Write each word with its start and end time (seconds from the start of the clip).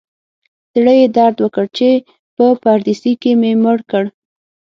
زړه 0.75 0.93
یې 0.99 1.07
درد 1.17 1.37
وکړ 1.41 1.65
چې 1.77 1.89
په 2.35 2.45
پردیسي 2.63 3.13
کې 3.21 3.31
مې 3.41 3.51
مړ 3.63 3.77
کړ. 3.91 4.03